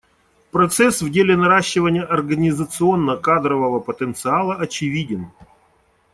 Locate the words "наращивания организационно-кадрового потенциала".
1.37-4.55